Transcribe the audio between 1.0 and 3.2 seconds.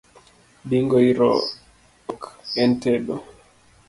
iro ok en tedo